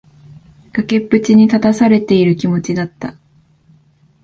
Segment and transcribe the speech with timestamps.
[0.73, 3.15] 崖っぷちに立たされている気持ちだった。